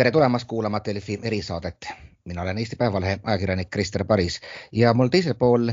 [0.00, 1.86] tere tulemast kuulama Delfi erisaadet.
[2.24, 4.40] mina olen Eesti Päevalehe ajakirjanik Krister Paris
[4.72, 5.68] ja mul teisel pool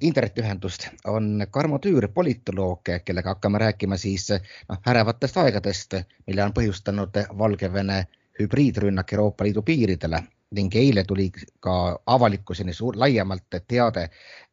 [0.00, 4.30] internetiühendust on Karmo Tüür, politoloog, kellega hakkame rääkima siis
[4.68, 5.94] noh, ärevatest aegadest,
[6.26, 8.06] mille on põhjustanud Valgevene
[8.40, 10.22] hübriidrünnak Euroopa Liidu piiridele
[10.54, 11.30] ning eile tuli
[11.60, 14.08] ka avalikkuseni suur, laiemalt teade,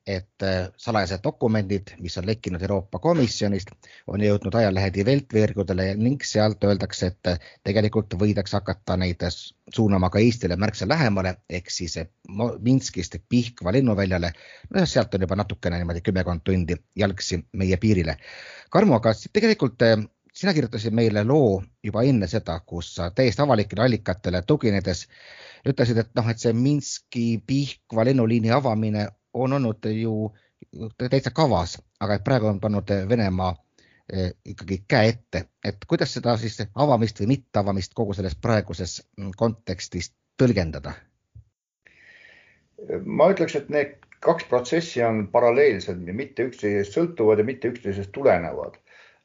[0.07, 3.71] et äh, salajased dokumendid, mis on lekkinud Euroopa Komisjonist,
[4.07, 9.21] on jõudnud ajalehe Die Welt veergudele ning sealt öeldakse, et äh, tegelikult võidakse hakata neid
[9.29, 12.09] suunama ka Eestile märksa lähemale ehk siis äh,
[12.59, 14.33] Minskist Pihkva lennuväljale.
[14.73, 18.17] no sealt on juba natukene niimoodi kümmekond tundi jalgsi meie piirile.
[18.69, 19.85] Karmo, aga tegelikult
[20.33, 25.07] sina kirjutasid meile loo juba enne seda, kus sa täiesti avalikele allikatele tuginedes
[25.67, 30.31] ütlesid, et noh, et see Minski Pihkva lennuliini avamine on olnud ju
[31.09, 33.53] täitsa kavas, aga et praegu on pannud Venemaa
[34.13, 39.01] eh, ikkagi käe ette, et kuidas seda siis avamist või mitteavamist kogu selles praeguses
[39.37, 40.93] kontekstis tõlgendada?
[43.05, 48.79] ma ütleks, et need kaks protsessi on paralleelsed, mitte üksteisest sõltuvad ja mitte üksteisest tulenevad.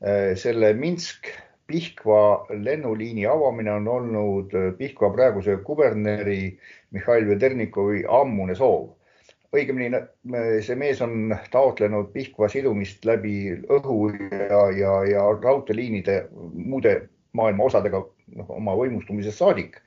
[0.04, 1.30] Eh, selle Minsk
[1.66, 6.58] Pihkva lennuliini avamine on olnud Pihkva praeguse kuberneri
[6.94, 8.95] Mihhail Vedernikovi ammune soov
[9.56, 10.00] õigemini
[10.64, 16.20] see mees on taotlenud Pihkva sidumist läbi õhu ja, ja, ja raudteeliinide
[16.54, 16.96] muude
[17.36, 18.02] maailma osadega
[18.36, 19.80] noh, oma võimustumisest saadik.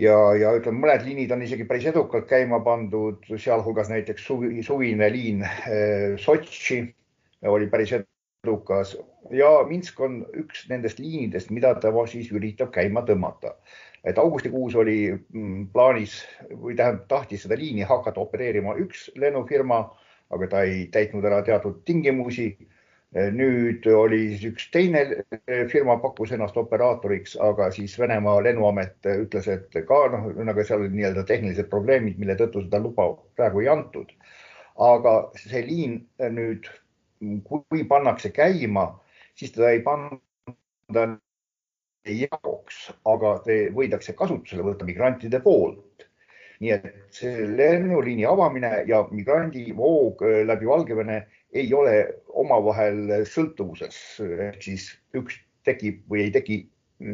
[0.00, 5.10] ja, ja ütleme, mõned liinid on isegi päris edukalt käima pandud, sealhulgas näiteks suvi, suvine
[5.12, 6.82] liin eh, Sotši
[7.48, 7.94] oli päris
[8.44, 8.96] edukas
[9.32, 13.54] ja Minsk on üks nendest liinidest, mida ta siis üritab käima tõmmata
[14.04, 16.18] et augustikuus oli mm, plaanis
[16.50, 19.80] või tähendab, tahtis seda liini hakata opereerima üks lennufirma,
[20.34, 22.54] aga ta ei täitnud ära teatud tingimusi.
[23.14, 25.04] nüüd oli üks teine
[25.70, 30.96] firma pakkus ennast operaatoriks, aga siis Venemaa lennuamet ütles, et ka noh, ühesõnaga seal olid
[30.96, 33.06] nii-öelda tehnilised probleemid, mille tõttu seda luba
[33.38, 34.10] praegu ei antud.
[34.74, 36.66] aga see liin nüüd,
[37.46, 38.88] kui pannakse käima,
[39.38, 41.06] siis teda ei panda
[42.04, 43.38] jaoks, aga
[43.74, 46.06] võidakse kasutusele võtta migrantide poolt.
[46.62, 51.16] nii et see lennuliini avamine ja migrandivoog äh, läbi Valgevene
[51.52, 51.96] ei ole
[52.28, 54.86] omavahel sõltuvuses, ehk siis
[55.18, 56.60] üks tekib või ei teki,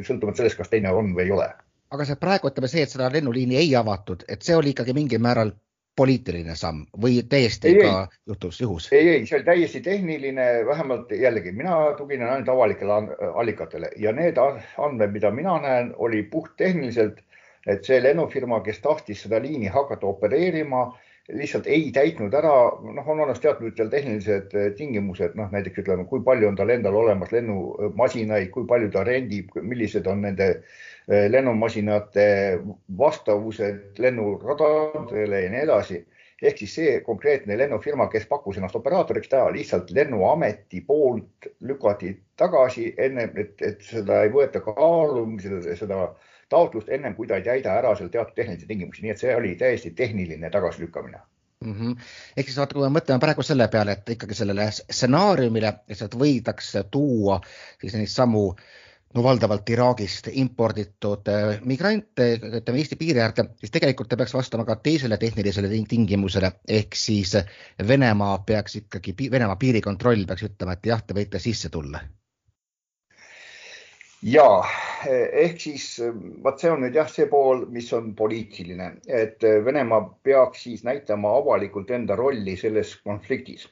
[0.07, 1.49] sõltuvalt sellest, kas teine on või ei ole.
[1.91, 5.25] aga see praegu ütleme see, et seda lennuliini ei avatud, et see oli ikkagi mingil
[5.25, 5.55] määral
[6.01, 8.89] poliitiline samm või täiesti ei, ka juhtus juhus?
[8.93, 12.97] ei, ei, see oli täiesti tehniline, vähemalt jällegi mina tuginen ainult avalikele
[13.43, 17.21] allikatele ja need andmed, mida mina näen, oli puhttehniliselt,
[17.69, 20.87] et see lennufirma, kes tahtis seda liini hakata opereerima,
[21.29, 26.25] lihtsalt ei täitnud ära, noh, on olemas teatud tehnilised eh, tingimused, noh näiteks ütleme, kui
[26.27, 30.55] palju on tal endal olemas lennumasinaid, kui palju ta rendib, millised on nende
[31.11, 32.25] Eh, lennumasinate
[32.99, 36.05] vastavused lennuradadele ja nii edasi.
[36.43, 42.95] ehk siis see konkreetne lennufirma, kes pakkus ennast operaatoriks, ta lihtsalt lennuameti poolt lükati tagasi
[42.97, 45.99] enne, et, et seda ei võeta kaalumisele, seda, seda
[46.51, 49.55] taotlust ennem kui ta ei täida ära seal teatud tehnilisi tingimusi, nii et see oli
[49.61, 51.21] täiesti tehniline tagasilükkamine
[51.65, 51.75] mm.
[51.75, 51.97] -hmm.
[52.37, 56.85] ehk siis vaata, kui me mõtleme praegu selle peale, et ikkagi sellele stsenaariumile, et võidakse
[56.91, 57.41] tuua
[57.81, 58.45] siis neid samu
[59.15, 62.29] no valdavalt Iraagist imporditud äh, migrante,
[62.61, 67.35] ütleme Eesti piiri äärde, siis tegelikult ta peaks vastama ka teisele tehnilisele tingimusele ehk siis
[67.89, 72.03] Venemaa peaks ikkagi, Venemaa piirikontroll peaks ütlema, et jah, te võite sisse tulla.
[74.23, 74.47] Ja
[75.09, 75.87] ehk siis
[76.45, 81.33] vot see on nüüd jah, see pool, mis on poliitiline, et Venemaa peaks siis näitama
[81.41, 83.69] avalikult enda rolli selles konfliktis.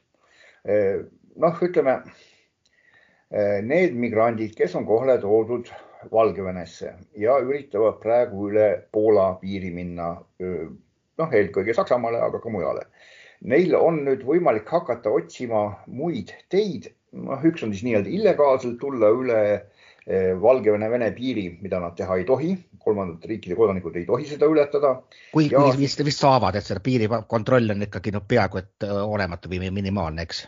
[1.36, 2.00] noh, ütleme
[3.62, 5.69] need migrandid, kes on kohale toodud
[6.12, 12.86] Valgevenesse ja üritavad praegu üle Poola piiri minna, noh, eelkõige Saksamaale, aga ka mujale.
[13.48, 19.10] Neil on nüüd võimalik hakata otsima muid teid, noh, üks on siis nii-öelda illegaalselt tulla
[19.15, 19.42] üle
[20.41, 24.95] Valgevene-Vene piiri, mida nad teha ei tohi, kolmandate riikide kodanikud ei tohi seda ületada.
[25.34, 29.69] kui ja..., vist, vist saavad, et selle piirikontroll on ikkagi noh, peaaegu et olematu või
[29.69, 30.47] minimaalne, eks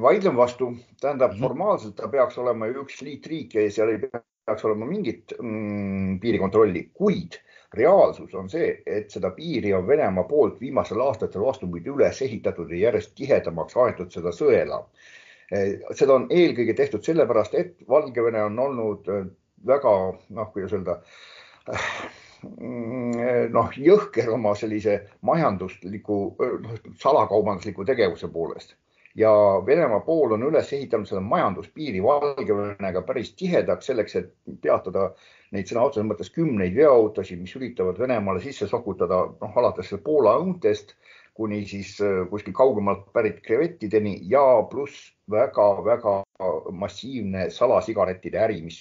[0.00, 1.40] vaidlen vastu, tähendab -hmm.
[1.40, 7.36] formaalselt ta peaks olema üks liitriik ja seal ei peaks olema mingit mm, piirikontrolli, kuid
[7.74, 12.86] reaalsus on see, et seda piiri on Venemaa poolt viimastel aastatel vastupidi üles ehitatud ja
[12.86, 14.84] järjest tihedamaks aetud seda sõela.
[15.50, 19.08] Seda on eelkõige tehtud sellepärast, et Valgevene on olnud
[19.66, 19.94] väga
[20.36, 21.00] noh, kuidas öelda
[23.50, 26.20] noh, jõhker oma sellise majandusliku
[26.62, 28.76] noh, salakaubandusliku tegevuse poolest.
[29.18, 29.32] Ja
[29.66, 34.30] Venemaa pool on üles ehitanud seda majanduspiiri Valgevenega päris tihedaks selleks, et
[34.62, 35.08] peatada
[35.50, 40.94] neid sõna otseses mõttes kümneid veoautosid, mis üritavad Venemaale sisse sokutada, noh, alates Poola õuntest
[41.34, 41.96] kuni siis
[42.30, 46.14] kuskil kaugemalt pärit krevettideni ja pluss väga-väga
[46.72, 48.80] massiivne salasigarettide äri, mis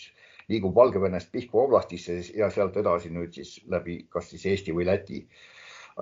[0.49, 5.23] liigub Valgevenest Pihkva oblastisse ja sealt edasi nüüd siis läbi kas siis Eesti või Läti.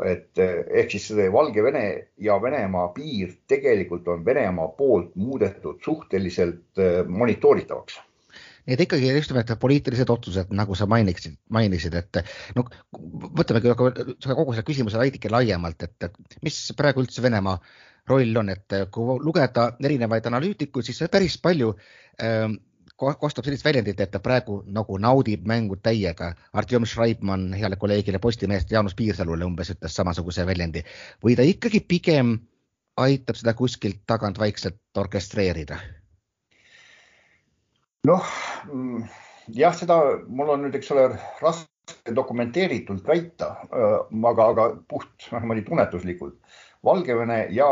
[0.06, 1.84] Et eh, ehk siis Valgevene
[2.22, 7.98] ja Venemaa piir tegelikult on Venemaa poolt muudetud suhteliselt eh, monitooritavaks
[8.68, 12.22] Need ikkagi just nimelt poliitilised otsused, nagu sa mainisid, mainisid, et
[12.58, 12.66] no
[13.40, 16.10] võtamegi kogu selle küsimuse veidike laiemalt, et
[16.44, 17.56] mis praegu üldse Venemaa
[18.12, 21.74] roll on, et kui lugeda erinevaid analüütikuid, siis päris palju
[22.24, 22.58] ähm,
[22.98, 26.31] kostab sellist väljendit, et ta praegu nagu naudib mängu täiega.
[26.54, 30.84] Artjom Schreibmann heale kolleegile Postimehest Jaanus Piirsalule umbes ütles samasuguse väljendi
[31.24, 32.38] või ta ikkagi pigem
[32.98, 35.80] aitab seda kuskilt tagant vaikselt orkestreerida?
[38.08, 38.24] noh,
[39.56, 39.98] jah, seda
[40.28, 41.08] mul on nüüd, eks ole,
[41.42, 46.38] raske dokumenteeritult väita, aga, aga puht niimoodi tunnetuslikult.
[46.86, 47.68] Valgevene ja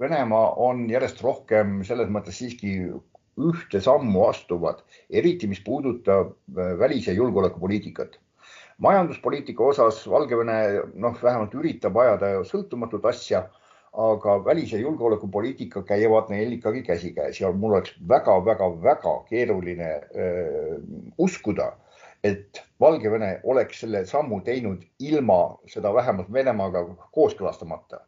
[0.00, 2.78] Venemaa on järjest rohkem selles mõttes siiski
[3.40, 4.80] ühte sammu astuvad,
[5.12, 8.18] eriti mis puudutab välis- ja julgeolekupoliitikat.
[8.80, 10.54] majanduspoliitika osas Valgevene
[10.94, 13.42] noh, vähemalt üritab ajada sõltumatut asja,
[13.92, 20.78] aga välis- ja julgeolekupoliitika käivad neil ikkagi käsikäes ja mul oleks väga-väga-väga keeruline öö,
[21.18, 21.72] uskuda,
[22.24, 28.00] et Valgevene oleks selle sammu teinud ilma seda vähemalt Venemaaga kooskõlastamata.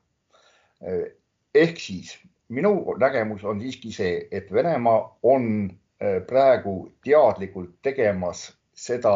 [1.55, 2.15] Ehk siis
[2.49, 5.71] minu nägemus on siiski see, et Venemaa on
[6.27, 9.15] praegu teadlikult tegemas seda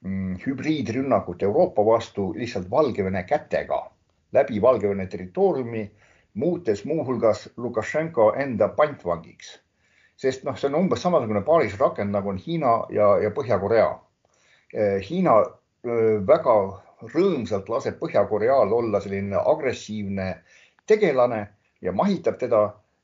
[0.00, 3.82] mm, hübriidrünnakut Euroopa vastu lihtsalt Valgevene kätega
[4.32, 5.90] läbi Valgevene territooriumi,
[6.34, 9.58] muutes muuhulgas Lukašenko enda pantvangiks.
[10.16, 13.90] sest noh, see on umbes samasugune paarisrakend nagu on Hiina ja, ja Põhja-Korea.
[14.74, 15.36] Äh, Hiina
[16.26, 16.54] väga
[17.14, 20.28] rõõmsalt laseb Põhja-Koreal olla selline agressiivne
[20.86, 21.46] tegelane
[21.80, 22.62] ja mahitab teda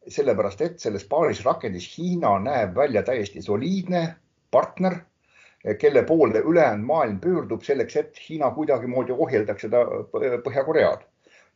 [0.08, 4.14] sellepärast, et selles paaris rakendis Hiina näeb välja täiesti soliidne
[4.50, 4.98] partner,
[5.78, 9.84] kelle poole ülejäänud maailm pöördub selleks, et Hiina kuidagimoodi ohjeldaks seda
[10.44, 11.06] Põhja-Koread.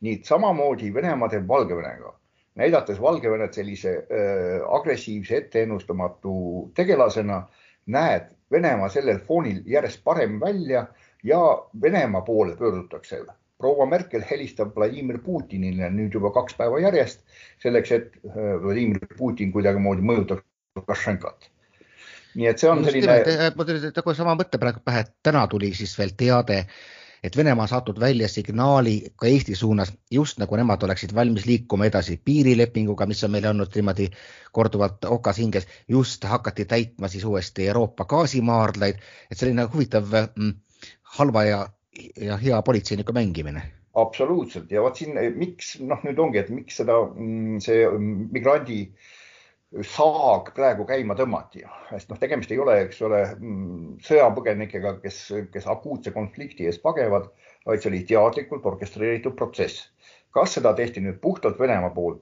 [0.01, 2.13] Nii samamoodi Venemaa teeb Valgevenega,
[2.55, 7.43] näidates Valgevenet sellise äh, agressiivse, etteennustamatu tegelasena,
[7.85, 10.87] näeb Venemaa sellel foonil järjest parem välja
[11.23, 11.41] ja
[11.81, 13.25] Venemaa poole pöördutakse
[13.59, 17.25] proua Merkel helistab Vladimir Putinile nüüd juba kaks päeva järjest
[17.63, 20.45] selleks, et äh, Vladimir Putin kuidagimoodi mõjutaks
[20.79, 21.49] Lukašenkat.
[22.39, 23.19] nii et see on selline.
[23.57, 26.61] mul tuli kohe sama mõte praegu pähe, et täna tuli siis veel teade,
[27.23, 32.19] et Venemaa saatnud välja signaali ka Eesti suunas, just nagu nemad oleksid valmis liikuma edasi
[32.25, 34.09] piirilepinguga, mis on meile olnud niimoodi
[34.51, 40.55] korduvalt okas hinges, just hakati täitma siis uuesti Euroopa gaasimaardlaid, et selline huvitav mm,
[41.17, 41.67] halva ja
[42.21, 43.61] ja hea politseiniku mängimine.
[43.99, 47.87] absoluutselt ja vot siin, miks noh, nüüd ongi, et miks seda, mm, see
[48.31, 48.77] migrandi
[49.85, 51.61] saag praegu käima tõmmati,
[51.91, 55.19] sest noh, tegemist ei ole, eks ole, mm, sõjapõgenikega, kes,
[55.53, 57.29] kes akuutse konflikti ees pagevad,
[57.69, 59.89] vaid see oli teadlikult orkestreeritud protsess.
[60.33, 62.21] kas seda tehti nüüd puhtalt Venemaa poolt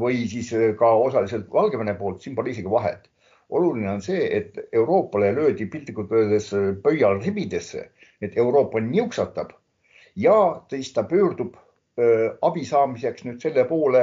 [0.00, 0.48] või siis
[0.80, 3.08] ka osaliselt Valgevene poolt, siin pole isegi vahet.
[3.48, 6.50] oluline on see, et Euroopale löödi piltlikult öeldes
[6.82, 7.88] pöial ribidesse
[8.20, 9.50] et Euroopa niuksatab
[10.16, 11.54] ja siis ta pöördub
[11.98, 14.02] öö, abi saamiseks nüüd selle poole,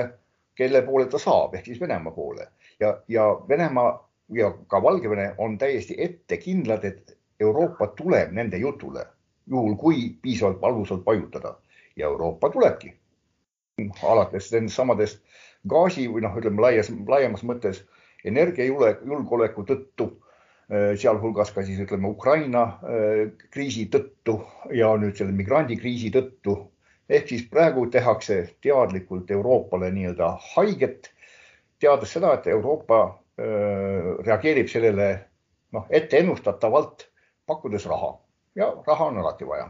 [0.56, 2.48] kelle poole ta saab ehk siis Venemaa poole
[2.80, 9.06] ja, ja Venemaa ja ka Valgevene on täiesti ettekindlad, et Euroopa tuleb nende jutule,
[9.48, 11.56] juhul kui piisavalt valusalt vajutada
[11.96, 12.94] ja Euroopa tulebki.
[14.04, 15.20] alates nendest samadest
[15.68, 17.82] gaasi või noh, ütleme laias, laiemas mõttes
[18.24, 20.08] energiajulgeoleku tõttu
[20.66, 23.20] Äh, sealhulgas ka siis ütleme Ukraina äh,
[23.54, 24.40] kriisi tõttu
[24.74, 26.56] ja nüüd selle migrandikriisi tõttu.
[27.06, 31.12] ehk siis praegu tehakse teadlikult Euroopale nii-öelda haiget,
[31.80, 35.10] teades seda, et Euroopa äh, reageerib sellele
[35.76, 37.08] noh, etteennustatavalt,
[37.46, 38.14] pakkudes raha.
[38.56, 39.70] Ja raha on alati vaja.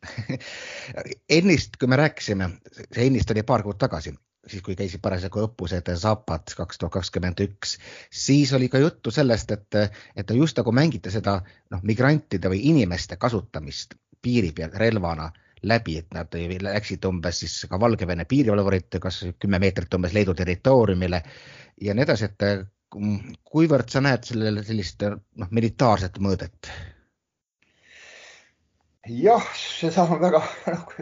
[1.38, 2.48] Ennist, kui me rääkisime,
[2.92, 4.12] see ennist oli paar kuud tagasi,
[4.48, 7.76] siis kui käisid parasjagu õppused Zapad kaks tuhat kakskümmend üks,
[8.12, 9.80] siis oli ka juttu sellest, et,
[10.16, 15.30] et just nagu mängite seda noh, migrantide või inimeste kasutamist piiri peal relvana
[15.62, 16.36] läbi, et nad
[16.66, 21.22] läksid umbes siis ka Valgevene piirivalvurid, kas kümme meetrit umbes Leedu territooriumile
[21.80, 22.46] ja nii edasi, et
[22.90, 26.72] kuivõrd sa näed sellele sellist noh, militaarset mõõdet?
[29.10, 29.46] jah,
[30.04, 30.40] on väga
[30.70, 30.96] noh,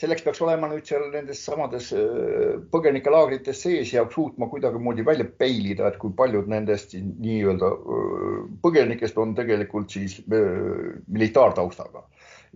[0.00, 5.88] selleks peaks olema nüüd seal nendes samades äh, põgenikelaagrites sees ja suutma kuidagimoodi välja peilida,
[5.88, 8.34] et kui paljud nendest nii-öelda äh,
[8.64, 12.04] põgenikest on tegelikult siis äh, militaartaustaga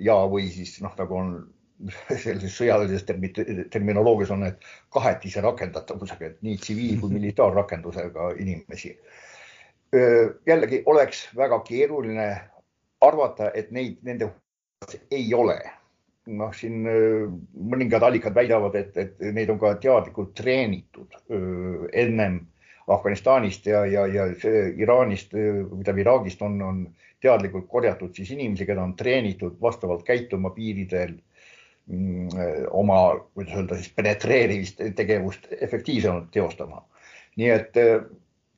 [0.01, 1.33] ja, või siis noh, nagu on
[2.25, 3.33] sellises sõjalises termi
[3.73, 8.95] terminoloogias on need kahetise rakendatavusega, et nii tsiviil kui militaarrakendusega inimesi.
[10.47, 12.29] jällegi oleks väga keeruline
[13.01, 14.29] arvata, et neid nende
[15.11, 15.59] ei ole
[16.27, 21.17] noh, siin mõningad allikad väidavad, et, et neid on ka teadlikult treenitud
[21.93, 22.41] ennem
[22.91, 24.27] Afganistanist ja, ja, ja
[24.77, 26.81] Iraanist, tähendab Iraagist on, on
[27.21, 31.17] teadlikult korjatud siis inimesi, keda on treenitud vastavalt käituma piiridel
[31.87, 32.29] mm,
[32.71, 33.01] oma,
[33.35, 36.85] kuidas öelda siis penetreerimist tegevust efektiivsemalt teostama.
[37.37, 37.77] nii et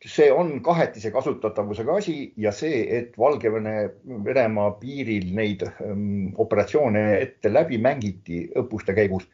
[0.06, 7.78] see on kahetise kasutatavusega asi ja see, et Valgevene-Venemaa piiril neid ähm, operatsioone ette läbi
[7.78, 9.28] mängiti õppuste käigus.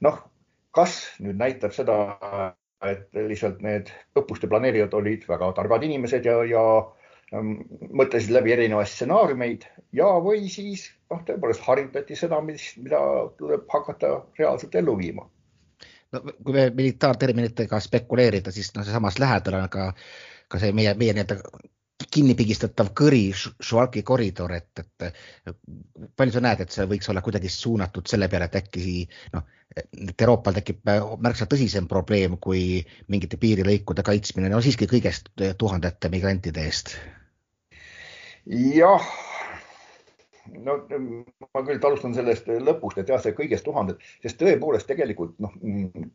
[0.00, 0.20] noh,
[0.76, 1.96] kas nüüd näitab seda,
[2.84, 6.64] et lihtsalt need õppuste planeerijad olid väga targad inimesed ja, ja
[7.42, 9.66] mõtlesid läbi erinevaid stsenaariumeid
[9.96, 13.00] ja, või siis noh, tõepoolest harjutati seda, mis, mida
[13.38, 15.26] tuleb hakata reaalselt ellu viima
[16.14, 19.88] no kui me militaarterminitega spekuleerida, siis noh, seesamas lähedal on ka,
[20.48, 21.40] ka see meie, meie nii-öelda
[22.12, 25.54] kinnipigistatav kõri, Šuvalki koridor, et, et
[26.16, 30.24] palju sa näed, et see võiks olla kuidagi suunatud selle peale, et äkki noh, et
[30.24, 30.86] Euroopal tekib
[31.24, 32.80] märksa tõsisem probleem kui
[33.12, 36.96] mingite piirilõikude kaitsmine, no siiski kõigest tuhandete migrantide eest.
[38.46, 39.06] Jah
[40.62, 45.54] no ma kõigepealt alustan sellest lõpust, et jah, see kõigest tuhanded, sest tõepoolest tegelikult noh,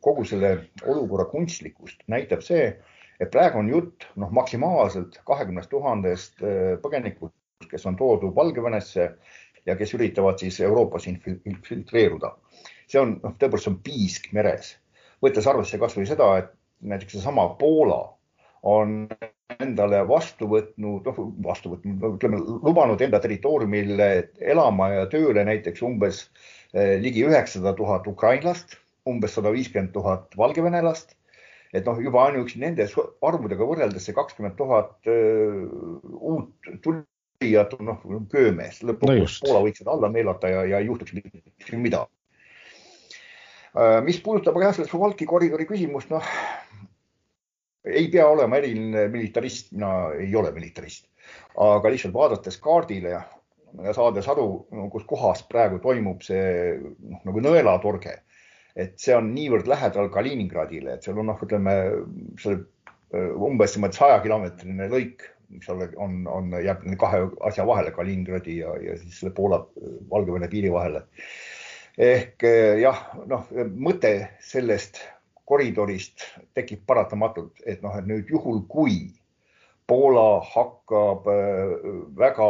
[0.04, 0.54] kogu selle
[0.88, 2.70] olukorra kunstlikkust näitab see,
[3.20, 7.36] et praegu on jutt noh, maksimaalselt kahekümnest tuhandest äh, põgenikust,
[7.70, 9.10] kes on toodud Valgevenesse
[9.68, 12.34] ja kes üritavad siis Euroopas infiltreeruda.
[12.88, 14.74] see on noh, tõepoolest see on piisk meres,
[15.22, 16.50] võttes arvesse kasvõi seda, et
[16.82, 18.02] näiteks seesama Poola
[18.62, 19.08] on
[19.60, 26.24] endale vastu võtnud, noh vastu võtnud, ütleme lubanud enda territooriumil elama ja tööle näiteks umbes
[26.72, 28.78] eh, ligi üheksasada tuhat ukrainlast,
[29.08, 31.16] umbes sada viiskümmend tuhat valgevenelast.
[31.72, 32.84] et noh, juba ainuüksi nende
[33.24, 35.62] arvudega võrreldes see kakskümmend tuhat eh,
[36.12, 40.90] uut tulijat on noh köömees, lõpuks no Poola võiks seda alla neelata ja, ja ei
[40.90, 41.16] juhtuks
[41.72, 42.12] midagi.
[43.72, 46.22] Eh, mis puudutab jah, selle Suwalki koridori küsimust, noh
[47.84, 51.08] ei pea olema eriline militarist, mina ei ole militarist,
[51.60, 53.22] aga lihtsalt vaadates kaardile ja,
[53.82, 54.46] ja saades aru,
[54.92, 58.18] kus kohas praegu toimub see noh, nagu nõelatorge,
[58.78, 61.76] et see on niivõrd lähedal Kaliningradile, et seal on noh, ütleme
[62.40, 68.76] see äh, umbes niimoodi sajakilomeetrine lõik, mis on, on, jääb kahe asja vahele, Kaliningradi ja,
[68.80, 71.02] ja siis selle Poola-Valgevene piiri vahele.
[71.98, 72.46] ehk
[72.80, 75.02] jah, noh, mõte sellest
[75.52, 76.24] koridorist
[76.56, 79.02] tekib paratamatult, et noh, et nüüd juhul, kui
[79.90, 81.72] Poola hakkab äh,
[82.16, 82.48] väga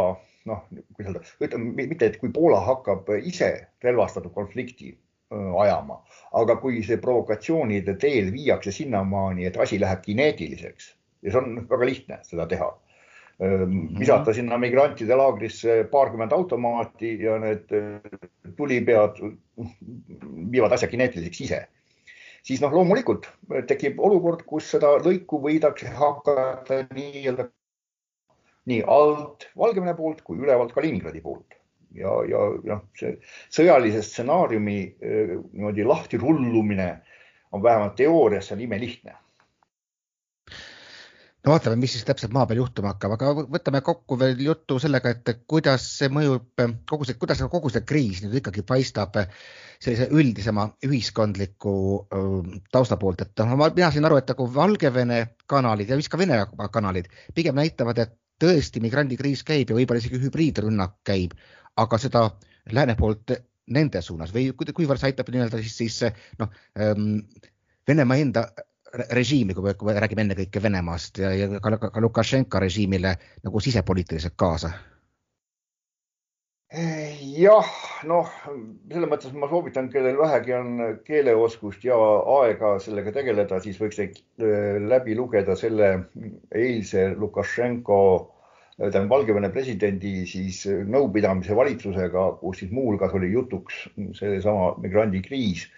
[0.48, 0.60] noh,
[0.94, 3.50] kuidas öelda, ütleme mitte, et kui Poola hakkab ise
[3.82, 5.98] relvastatud konflikti äh, ajama,
[6.38, 10.92] aga kui see provokatsioonide teel viiakse sinnamaani, et asi läheb kineetiliseks
[11.22, 13.98] ja see on väga lihtne seda teha äh, mhm.
[13.98, 17.70] visata sinna migrantide laagrisse paarkümmend automaati ja need
[18.58, 19.22] tulipead
[20.52, 21.64] viivad asja kineetiliseks ise
[22.46, 23.28] siis noh, loomulikult
[23.68, 27.48] tekib olukord, kus seda lõiku võidakse hakata nii-öelda
[28.70, 31.56] nii alt Valgevene poolt kui ülevalt Kaliningradi poolt.
[31.92, 33.16] Ja, ja noh, see
[33.52, 36.88] sõjalise stsenaariumi eh, niimoodi lahti rullumine
[37.52, 39.18] on vähemalt teoorias seal imelihtne
[41.42, 45.10] no vaatame, mis siis täpselt maa peal juhtuma hakkab, aga võtame kokku veel juttu sellega,
[45.10, 46.46] et kuidas see mõjub,
[46.88, 49.18] kogu see, kuidas kogu see kriis nüüd ikkagi paistab
[49.82, 51.74] sellise üldisema ühiskondliku
[52.72, 56.44] tausta poolt, et noh, mina sain aru, et nagu Valgevene kanalid ja vist ka Vene
[56.72, 61.34] kanalid pigem näitavad, et tõesti migrandikriis käib ja võib-olla isegi hübriidrünnak käib,
[61.78, 62.28] aga seda
[62.70, 63.34] lääne poolt
[63.72, 66.54] nende suunas või kuivõrd see aitab nii-öelda siis, siis noh,
[67.82, 68.44] Venemaa enda
[68.92, 73.60] režiimi, kui me, kui me räägime ennekõike Venemaast ja, ja ka, ka Lukašenka režiimile nagu
[73.60, 74.72] sisepoliitiliselt kaasa?
[77.36, 77.68] jah,
[78.08, 78.28] noh,
[78.88, 81.98] selles mõttes ma soovitan, kellel vähegi on keeleoskust ja
[82.38, 84.00] aega sellega tegeleda, siis võiks
[84.88, 85.90] läbi lugeda selle
[86.56, 87.98] eilse Lukašenko,
[88.78, 93.84] tähendab Valgevene presidendi siis nõupidamise valitsusega, kus siis muuhulgas oli jutuks
[94.16, 95.68] seesama migrandikriis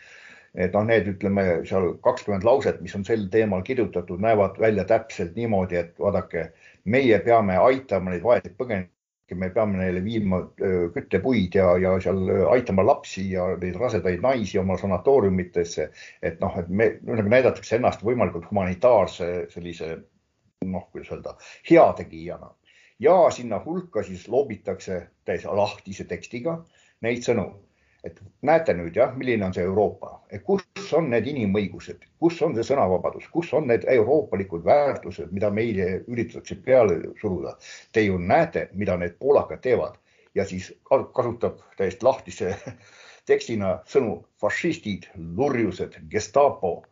[0.54, 5.34] et noh, need ütleme seal kakskümmend lauset, mis on sel teemal kirjutatud, näevad välja täpselt
[5.38, 6.49] niimoodi, et vaadake,
[6.84, 10.42] meie peame aitama neid vaeseid põgenikke, me peame neile viima
[10.94, 15.88] küttepuid ja, ja seal aitama lapsi ja neid rasedaid naisi oma sanatooriumitesse.
[16.23, 19.96] et noh, et me nagu näidatakse ennast võimalikult humanitaarse sellise
[20.64, 21.34] noh, kuidas öelda,
[21.70, 22.52] heategijana
[23.00, 26.58] ja sinna hulka siis loobitakse täiesti lahtise tekstiga
[27.02, 27.49] neid sõnu
[28.04, 32.66] et näete nüüd jah, milline on see Euroopa, kus on need inimõigused, kus on see
[32.68, 37.56] sõnavabadus, kus on need euroopalikud väärtused, mida meile üritatakse peale suruda.
[37.92, 39.96] Te ju näete, mida need poolakad teevad
[40.34, 42.54] ja siis kasutab täiesti lahtise
[43.30, 46.82] tekstina sõnu fašistid, lurjused, gestapo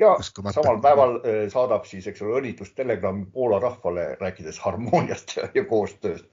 [0.00, 0.62] ja Uskumata.
[0.62, 6.26] samal päeval äh, saadab siis, eks ole, õnnitlust telegrammi Poola rahvale, rääkides harmooniast ja, koostööst.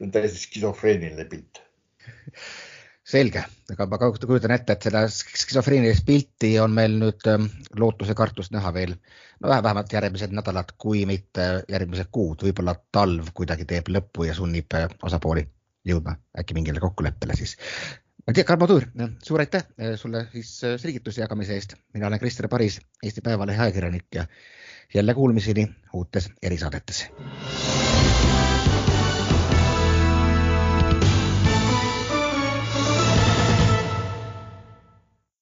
[0.00, 1.60] täiesti skisofreeniline pilt
[3.10, 7.48] selge, aga ma kujutan ette, et seda skisofreenilist pilti on meil nüüd ähm,
[7.80, 8.94] lootuse kartust näha veel,
[9.40, 14.78] no vähemalt järgmised nädalad, kui mitte järgmised kuud, võib-olla talv kuidagi teeb lõppu ja sunnib
[14.78, 15.46] äh, osapooli
[15.90, 17.56] jõudma äkki mingile kokkuleppele siis.
[18.20, 18.86] ma ei tea, Karmo Tuur,
[19.26, 21.76] suur aitäh äh, sulle siis äh, selgituse jagamise eest.
[21.94, 24.26] mina olen Krister Paris, Eesti Päevalehe ajakirjanik ja
[24.94, 27.06] jälle kuulmiseni uutes erisaadetes